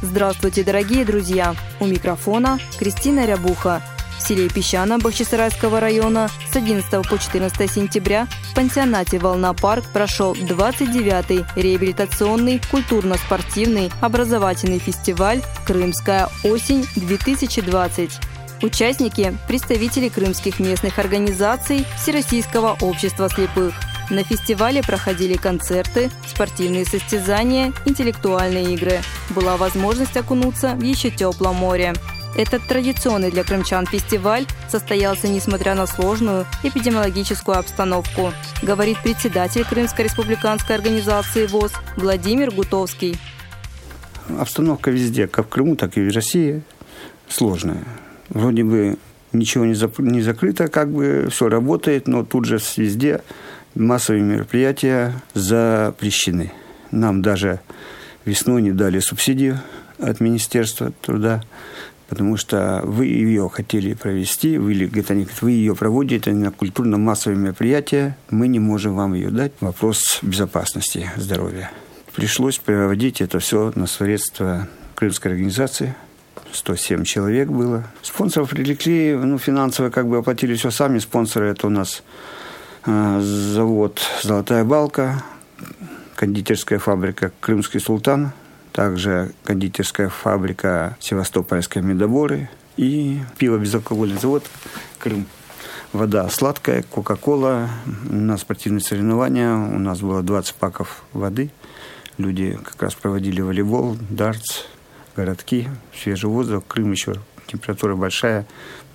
[0.00, 1.56] Здравствуйте, дорогие друзья!
[1.80, 3.82] У микрофона Кристина Рябуха.
[4.16, 10.34] В селе Песчано Бахчисарайского района с 11 по 14 сентября в пансионате «Волна Парк» прошел
[10.34, 18.12] 29-й реабилитационный культурно-спортивный образовательный фестиваль «Крымская осень-2020».
[18.62, 23.74] Участники– представители крымских местных организаций Всероссийского общества слепых.
[24.10, 29.00] На фестивале проходили концерты, спортивные состязания, интеллектуальные игры.
[29.30, 31.92] Была возможность окунуться в еще теплом море.
[32.36, 40.76] Этот традиционный для крымчан фестиваль состоялся несмотря на сложную эпидемиологическую обстановку, говорит председатель Крымской республиканской
[40.76, 43.18] организации ВОЗ Владимир Гутовский.
[44.38, 46.62] Обстановка везде, как в Крыму, так и в России,
[47.28, 47.84] сложная.
[48.28, 48.98] Вроде бы
[49.32, 53.22] ничего не, зап- не закрыто, как бы все работает, но тут же везде
[53.78, 56.52] массовые мероприятия запрещены.
[56.90, 57.60] Нам даже
[58.24, 59.60] весной не дали субсидию
[59.98, 61.42] от Министерства труда,
[62.08, 68.16] потому что вы ее хотели провести, вы, говорит, они вы ее проводите на культурно-массовые мероприятия,
[68.30, 69.52] мы не можем вам ее дать.
[69.60, 71.70] Вопрос безопасности здоровья.
[72.14, 75.94] Пришлось проводить это все на средства Крымской организации–
[76.52, 77.84] 107 человек было.
[78.02, 80.98] Спонсоров привлекли, ну, финансово как бы оплатили все сами.
[80.98, 82.02] Спонсоры это у нас
[82.88, 85.22] завод «Золотая балка»,
[86.16, 88.32] кондитерская фабрика «Крымский султан»,
[88.72, 92.48] также кондитерская фабрика «Севастопольская медоборы»
[92.78, 94.44] и пиво безалкогольный завод
[94.98, 95.26] «Крым».
[95.92, 97.68] Вода сладкая, кока-кола.
[98.04, 101.50] На спортивные соревнования у нас было 20 паков воды.
[102.16, 104.64] Люди как раз проводили волейбол, дартс,
[105.14, 106.64] городки, свежий воздух.
[106.66, 108.46] Крым еще температура большая,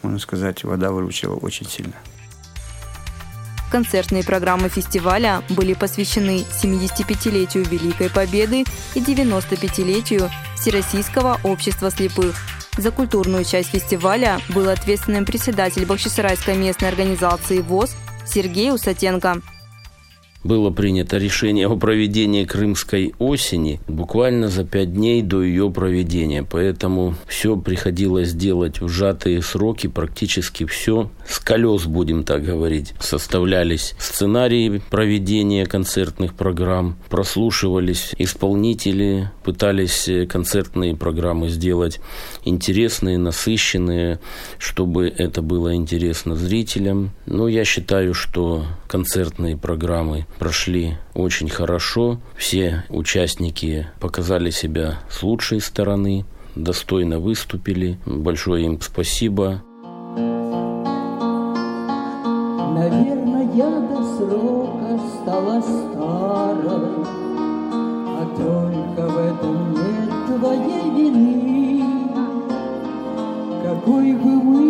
[0.02, 1.96] можно сказать, вода выручила очень сильно.
[3.74, 12.36] Концертные программы фестиваля были посвящены 75-летию Великой Победы и 95-летию Всероссийского общества слепых.
[12.78, 17.96] За культурную часть фестиваля был ответственным председатель Бахчисарайской местной организации ВОЗ
[18.28, 19.42] Сергей Усатенко–
[20.44, 26.44] было принято решение о проведении Крымской осени буквально за пять дней до ее проведения.
[26.44, 32.94] Поэтому все приходилось делать в сжатые сроки, практически все с колес, будем так говорить.
[33.00, 42.00] Составлялись сценарии проведения концертных программ, прослушивались исполнители, пытались концертные программы сделать
[42.46, 44.20] интересные, насыщенные,
[44.58, 47.12] чтобы это было интересно зрителям.
[47.26, 52.20] Но я считаю, что концертные программы прошли очень хорошо.
[52.38, 57.98] Все участники показали себя с лучшей стороны, достойно выступили.
[58.06, 59.64] Большое им спасибо.
[62.76, 67.04] Наверное, я до срока стала старой,
[68.22, 71.84] А только в этом нет твоей вины.
[73.64, 74.63] Какой бы мы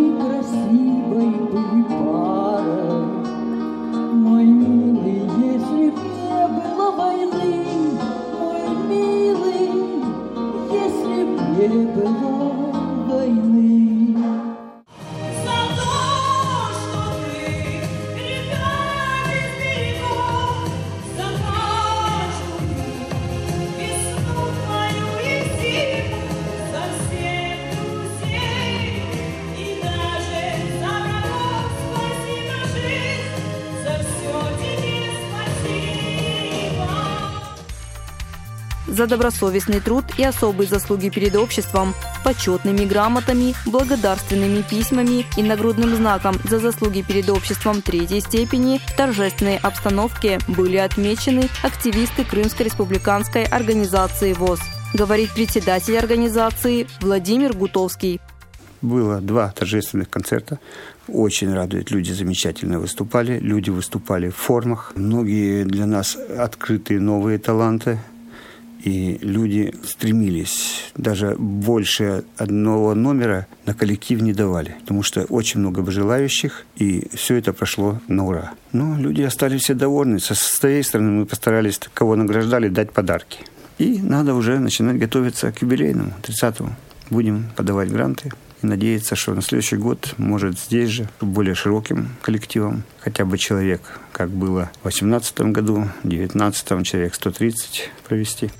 [38.94, 41.94] за добросовестный труд и особые заслуги перед обществом,
[42.24, 49.58] почетными грамотами, благодарственными письмами и нагрудным знаком за заслуги перед обществом третьей степени в торжественной
[49.58, 54.60] обстановке были отмечены активисты Крымской республиканской организации ВОЗ,
[54.94, 58.20] говорит председатель организации Владимир Гутовский.
[58.80, 60.58] Было два торжественных концерта.
[61.08, 61.90] Очень радует.
[61.90, 63.38] Люди замечательно выступали.
[63.38, 64.92] Люди выступали в формах.
[64.94, 67.98] Многие для нас открытые новые таланты.
[68.84, 70.92] И люди стремились.
[70.94, 77.36] Даже больше одного номера на коллектив не давали, потому что очень много желающих, и все
[77.36, 78.52] это прошло на ура.
[78.72, 80.20] Но люди остались все довольны.
[80.20, 83.38] Со своей стороны мы постарались, кого награждали, дать подарки.
[83.78, 86.70] И надо уже начинать готовиться к юбилейному, 30-му.
[87.08, 88.30] Будем подавать гранты
[88.62, 93.80] и надеяться, что на следующий год, может, здесь же, более широким коллективом, хотя бы человек,
[94.12, 98.50] как было в 2018 году, в 2019 человек 130 провести.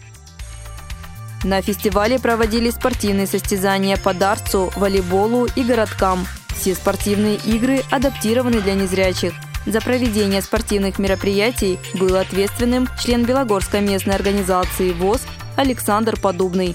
[1.44, 6.26] На фестивале проводили спортивные состязания по дартсу, волейболу и городкам.
[6.48, 9.34] Все спортивные игры адаптированы для незрячих.
[9.66, 15.20] За проведение спортивных мероприятий был ответственным член Белогорской местной организации ВОЗ
[15.56, 16.74] Александр Подубный.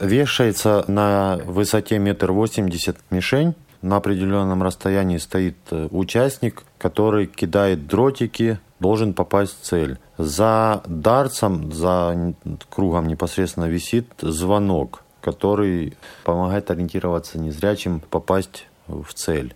[0.00, 3.54] Вешается на высоте метр восемьдесят мишень.
[3.82, 9.98] На определенном расстоянии стоит э, участник, который кидает дротики, должен попасть в цель.
[10.18, 12.34] За дартсом, за
[12.70, 19.54] кругом непосредственно висит звонок, который помогает ориентироваться незрячим попасть в цель.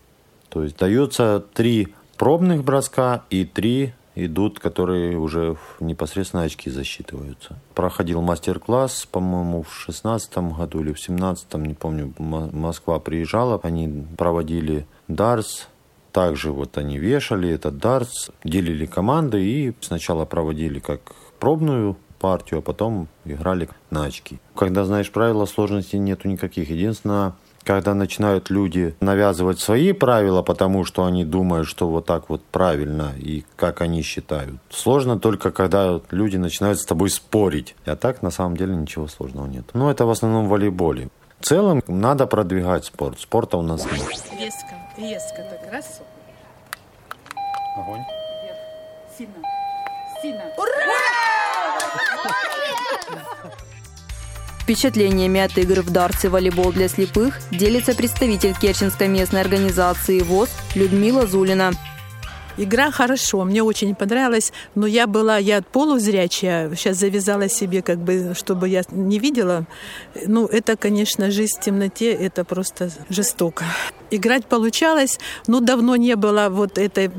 [0.48, 7.58] То есть дается три пробных броска и три идут, которые уже непосредственно очки засчитываются.
[7.74, 14.86] Проходил мастер-класс, по-моему, в шестнадцатом году или в семнадцатом, не помню, Москва приезжала, они проводили
[15.08, 15.68] дарс,
[16.12, 21.00] также вот они вешали этот дартс, делили команды и сначала проводили как
[21.38, 24.38] пробную партию, а потом играли на очки.
[24.54, 26.70] Когда знаешь правила, сложностей нету никаких.
[26.70, 27.32] Единственное,
[27.64, 33.12] когда начинают люди навязывать свои правила, потому что они думают, что вот так вот правильно
[33.16, 34.56] и как они считают.
[34.70, 37.74] Сложно только, когда люди начинают с тобой спорить.
[37.84, 39.64] А так, на самом деле, ничего сложного нет.
[39.72, 41.08] Но это в основном в волейболе.
[41.40, 43.18] В целом, надо продвигать спорт.
[43.18, 44.06] Спорта у нас нет.
[44.38, 46.00] Резко, резко так раз.
[47.76, 48.02] Огонь.
[49.16, 49.34] Сильно.
[50.22, 50.44] Сильно.
[54.60, 60.50] Впечатлениями от игр в дартс и волейбол для слепых делится представитель Керченской местной организации ВОЗ
[60.74, 61.72] Людмила Зулина.
[62.62, 68.34] Игра хорошо, мне очень понравилась, но я была, я полузрячая, сейчас завязала себе, как бы,
[68.34, 69.64] чтобы я не видела.
[70.26, 73.64] Ну, это, конечно, жизнь в темноте, это просто жестоко.
[74.10, 77.10] Играть получалось, но давно не было вот этой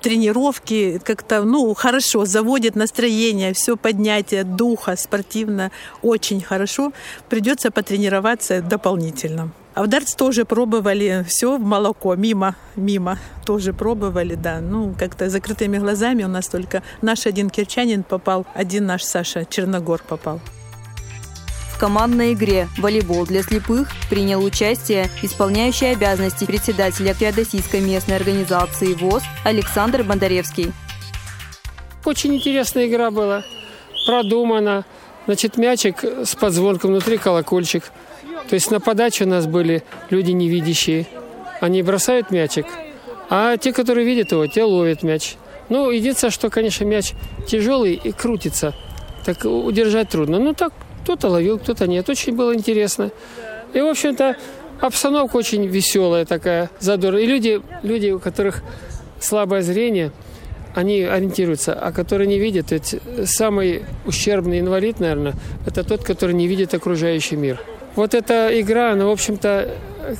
[0.00, 5.70] тренировки, как-то, ну, хорошо, заводит настроение, все поднятие духа спортивно,
[6.02, 6.92] очень хорошо.
[7.28, 9.52] Придется потренироваться дополнительно.
[9.80, 14.60] А в дартс тоже пробовали все в молоко, мимо, мимо тоже пробовали, да.
[14.60, 20.02] Ну, как-то закрытыми глазами у нас только наш один кирчанин попал, один наш Саша Черногор
[20.06, 20.38] попал.
[21.72, 29.22] В командной игре «Волейбол для слепых» принял участие исполняющий обязанности председателя Феодосийской местной организации ВОЗ
[29.44, 30.74] Александр Бондаревский.
[32.04, 33.44] Очень интересная игра была,
[34.04, 34.84] продумана.
[35.30, 37.84] Значит, мячик с подзвонком, внутри колокольчик.
[38.48, 41.06] То есть на подаче у нас были люди невидящие.
[41.60, 42.66] Они бросают мячик,
[43.28, 45.36] а те, которые видят его, те ловят мяч.
[45.68, 47.12] Ну, единственное, что, конечно, мяч
[47.46, 48.74] тяжелый и крутится.
[49.24, 50.40] Так удержать трудно.
[50.40, 50.72] Ну, так
[51.04, 52.08] кто-то ловил, кто-то нет.
[52.08, 53.12] Очень было интересно.
[53.72, 54.34] И, в общем-то,
[54.80, 57.22] обстановка очень веселая такая, задорная.
[57.22, 58.64] И люди, люди, у которых
[59.20, 60.10] слабое зрение,
[60.74, 65.34] они ориентируются, а которые не видят, ведь самый ущербный инвалид, наверное,
[65.66, 67.60] это тот, который не видит окружающий мир.
[67.96, 69.68] Вот эта игра, она, в общем-то,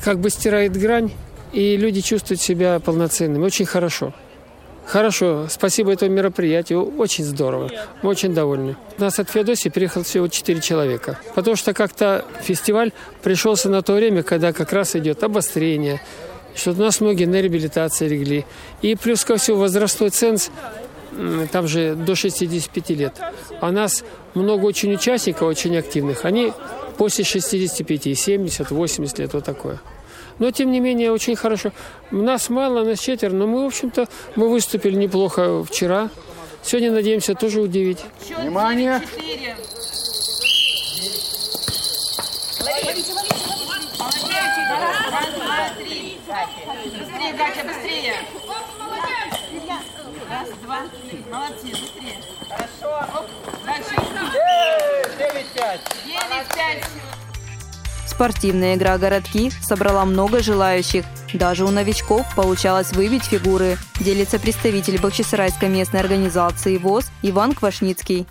[0.03, 1.11] как бы стирает грань,
[1.53, 3.43] и люди чувствуют себя полноценными.
[3.43, 4.13] Очень хорошо.
[4.85, 7.69] Хорошо, спасибо этому мероприятию, очень здорово,
[8.01, 8.75] мы очень довольны.
[8.97, 12.91] У нас от Феодосии приехало всего 4 человека, потому что как-то фестиваль
[13.21, 16.01] пришелся на то время, когда как раз идет обострение,
[16.55, 18.45] что у нас многие на реабилитации легли.
[18.81, 20.49] И плюс ко всему возрастной ценз,
[21.51, 23.13] там же до 65 лет.
[23.59, 24.03] А у нас
[24.33, 26.25] много очень участников, очень активных.
[26.25, 26.53] Они
[26.97, 29.79] после 65, 70, 80 лет, вот такое.
[30.39, 31.71] Но, тем не менее, очень хорошо.
[32.09, 36.09] Нас мало, нас четверо, но мы, в общем-то, мы выступили неплохо вчера.
[36.63, 37.99] Сегодня, надеемся, тоже удивить.
[38.37, 39.01] Внимание!
[51.29, 52.17] Молодцы, быстрее.
[52.49, 53.25] Хорошо.
[53.65, 53.95] Дальше.
[55.53, 55.81] Пять.
[56.05, 56.83] Девять, пять.
[58.07, 61.05] Спортивная игра «Городки» собрала много желающих.
[61.33, 68.27] Даже у новичков получалось выбить фигуры, делится представитель Бахчисарайской местной организации ВОЗ Иван Квашницкий.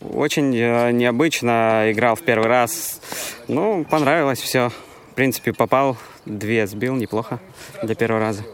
[0.00, 3.00] Очень э, необычно, играл в первый раз.
[3.48, 4.70] Ну, понравилось все.
[5.12, 7.40] В принципе, попал, две сбил, неплохо
[7.82, 8.44] для первого раза.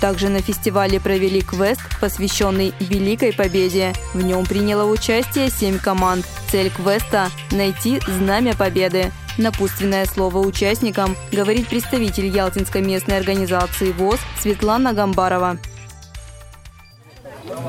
[0.00, 3.92] Также на фестивале провели квест, посвященный Великой Победе.
[4.14, 6.24] В нем приняло участие семь команд.
[6.50, 9.12] Цель квеста– найти Знамя Победы.
[9.36, 15.58] Напутственное слово участникам говорит представитель Ялтинской местной организации ВОЗ Светлана Гамбарова.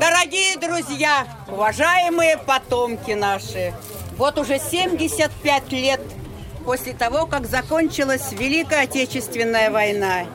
[0.00, 3.74] Дорогие друзья, уважаемые потомки наши,
[4.16, 6.00] вот уже 75 лет
[6.64, 10.26] после того, как закончилась Великая Отечественная война.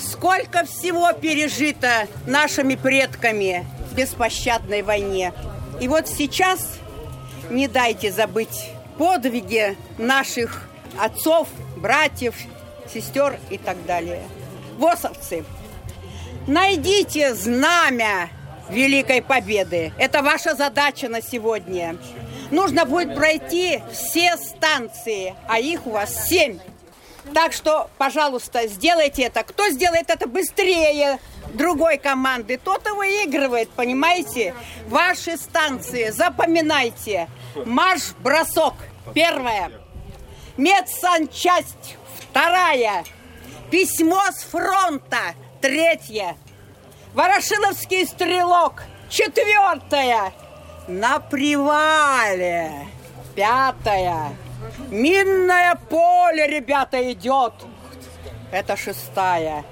[0.00, 5.32] Сколько всего пережито нашими предками в беспощадной войне.
[5.80, 6.78] И вот сейчас
[7.50, 10.68] не дайте забыть подвиги наших
[10.98, 12.34] отцов, братьев,
[12.92, 14.22] сестер и так далее.
[14.78, 15.44] Восовцы,
[16.46, 18.30] найдите знамя
[18.70, 19.92] Великой Победы.
[19.98, 21.96] Это ваша задача на сегодня.
[22.50, 26.58] Нужно будет пройти все станции, а их у вас семь.
[27.34, 29.42] Так что, пожалуйста, сделайте это.
[29.42, 31.18] Кто сделает это быстрее
[31.54, 34.54] другой команды, тот и выигрывает, понимаете?
[34.88, 37.28] Ваши станции, запоминайте.
[37.64, 38.74] Марш-бросок,
[39.14, 39.70] первая.
[40.56, 41.96] Медсанчасть,
[42.28, 43.04] вторая.
[43.70, 46.36] Письмо с фронта, третья.
[47.14, 50.32] Ворошиловский стрелок, четвертая.
[50.88, 52.88] На привале,
[53.34, 54.36] пятая.
[54.90, 57.54] Минное поле, ребята, идет.
[58.50, 59.64] Это шестая.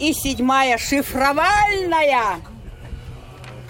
[0.00, 2.40] И седьмая шифровальная.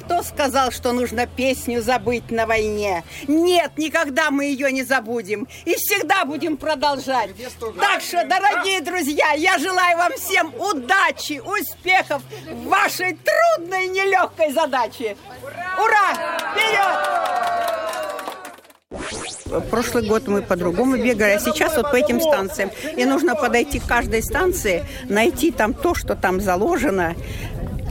[0.05, 3.05] Кто сказал, что нужно песню забыть на войне?
[3.29, 5.47] Нет, никогда мы ее не забудем.
[5.65, 7.31] И всегда будем продолжать.
[7.79, 15.17] Так что, дорогие друзья, я желаю вам всем удачи, успехов в вашей трудной, нелегкой задаче.
[15.79, 16.39] Ура!
[16.53, 17.12] Вперед!
[19.71, 22.71] Прошлый год мы по-другому бегали, а сейчас вот по этим станциям.
[22.97, 27.14] И нужно подойти к каждой станции, найти там то, что там заложено.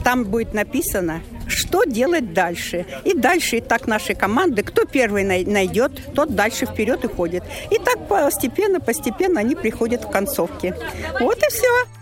[0.04, 2.86] Там будет написано, что делать дальше.
[3.04, 7.44] И дальше и так наши команды, кто первый найдет, тот дальше вперед и ходит.
[7.70, 10.76] И так постепенно, постепенно они приходят в концовке.
[11.20, 12.01] Вот и все.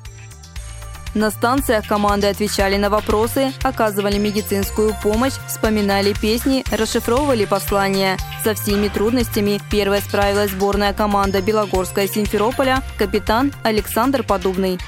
[1.14, 8.17] На станциях команды отвечали на вопросы, оказывали медицинскую помощь, вспоминали песни, расшифровывали послания.
[8.45, 14.79] Со всеми трудностями первой справилась сборная команда Белогорская Симферополя, капитан Александр Подубный.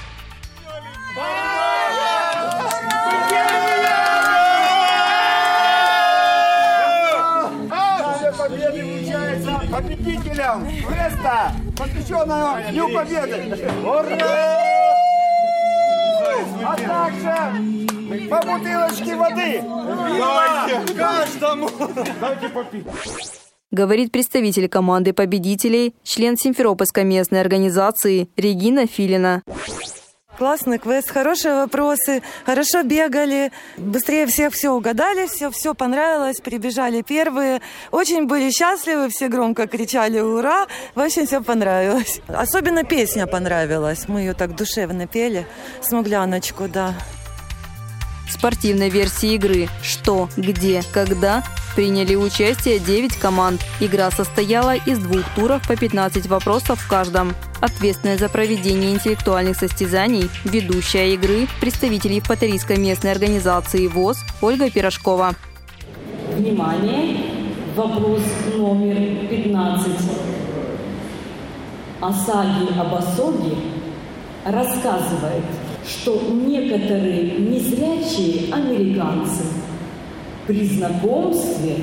[9.71, 13.57] победителям квеста, посвященного Дню Победы.
[13.83, 14.72] Ура!
[16.65, 19.63] А также по бутылочке воды.
[20.17, 21.69] Дайте каждому.
[22.21, 22.85] Дайте попить.
[23.71, 29.41] Говорит представитель команды победителей, член Симферопольской местной организации Регина Филина.
[30.37, 37.61] Классный квест, хорошие вопросы, хорошо бегали, быстрее всех все угадали, все, все понравилось, прибежали первые.
[37.91, 42.19] Очень были счастливы, все громко кричали «Ура!» В общем, все понравилось.
[42.27, 45.45] Особенно песня понравилась, мы ее так душевно пели,
[45.81, 46.95] «Смугляночку», да.
[48.43, 51.45] Спортивной версии игры «Что?», «Где?», «Когда?»
[51.77, 53.61] приняли участие 9 команд.
[53.79, 57.35] Игра состояла из двух туров по 15 вопросов в каждом.
[57.61, 65.35] Ответственная за проведение интеллектуальных состязаний, ведущая игры, представитель Евпаторийской местной организации ВОЗ Ольга Пирожкова.
[66.35, 67.23] Внимание!
[67.77, 68.23] Вопрос
[68.57, 69.87] номер 15.
[72.01, 73.55] Асаги Абасоги
[74.43, 75.45] рассказывает,
[75.85, 79.43] что некоторые незрячие американцы
[80.47, 81.77] при знакомстве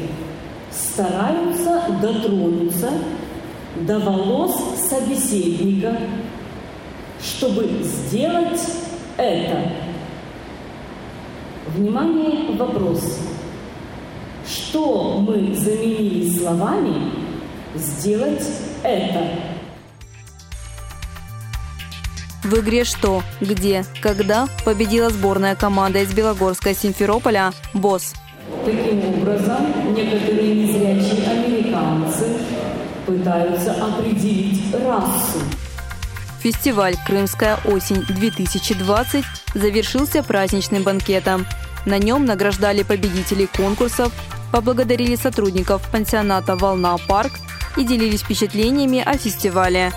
[0.71, 2.91] стараются дотронуться
[3.87, 4.57] до волос
[4.89, 5.97] собеседника,
[7.23, 8.61] чтобы сделать
[9.17, 9.73] это.
[11.75, 13.19] Внимание, вопрос.
[14.47, 17.13] Что мы заменили словами
[17.77, 18.45] «сделать
[18.83, 19.50] это»?
[22.43, 28.15] В игре «Что?», «Где?», «Когда?» победила сборная команда из Белогорска Симферополя «Босс».
[28.65, 32.39] Таким образом, некоторые незрячие американцы
[33.07, 35.41] пытаются определить расу.
[36.41, 41.47] Фестиваль «Крымская осень-2020» завершился праздничным банкетом.
[41.85, 44.13] На нем награждали победителей конкурсов,
[44.51, 47.33] поблагодарили сотрудников пансионата «Волна Парк»
[47.77, 49.93] и делились впечатлениями о фестивале.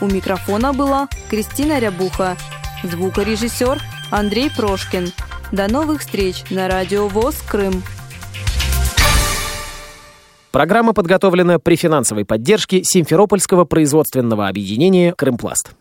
[0.00, 2.36] У микрофона была Кристина Рябуха,
[2.82, 5.12] звукорежиссер Андрей Прошкин.
[5.52, 7.82] До новых встреч на Радио ВОЗ Крым.
[10.50, 15.74] Программа подготовлена при финансовой поддержке Симферопольского производственного объединения «Крымпласт».